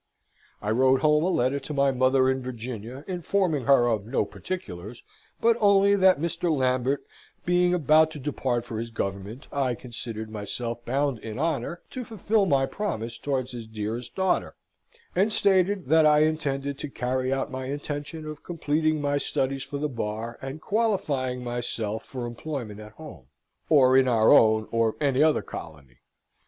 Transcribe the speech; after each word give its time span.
I 0.63 0.71
wrote 0.71 1.01
home 1.01 1.23
a 1.23 1.27
letter 1.29 1.59
to 1.59 1.75
my 1.75 1.91
mother 1.91 2.27
in 2.27 2.41
Virginia, 2.41 3.05
informing 3.07 3.65
her 3.65 3.85
of 3.87 4.07
no 4.07 4.25
particulars, 4.25 5.03
but 5.39 5.55
only 5.59 5.93
that 5.93 6.19
Mr. 6.19 6.49
Lambert 6.51 7.05
being 7.45 7.75
about 7.75 8.09
to 8.09 8.19
depart 8.19 8.65
for 8.65 8.79
his 8.79 8.89
government, 8.89 9.45
I 9.51 9.75
considered 9.75 10.31
myself 10.31 10.83
bound 10.85 11.19
in 11.19 11.37
honour 11.37 11.81
to 11.91 12.03
fulfil 12.03 12.47
my 12.47 12.65
promise 12.65 13.19
towards 13.19 13.51
his 13.51 13.67
dearest 13.67 14.15
daughter; 14.15 14.55
and 15.15 15.31
stated 15.31 15.85
that 15.89 16.07
I 16.07 16.21
intended 16.21 16.79
to 16.79 16.89
carry 16.89 17.31
out 17.31 17.51
my 17.51 17.65
intention 17.65 18.25
of 18.25 18.41
completing 18.41 19.01
my 19.01 19.19
studies 19.19 19.61
for 19.61 19.77
the 19.77 19.87
Bar, 19.87 20.39
and 20.41 20.59
qualifying 20.59 21.43
myself 21.43 22.03
for 22.05 22.25
employment 22.25 22.79
at 22.79 22.93
home, 22.93 23.27
or 23.69 23.95
in 23.95 24.07
our 24.07 24.31
own 24.31 24.67
or 24.71 24.95
any 24.99 25.21
other 25.21 25.43
colony. 25.43 25.97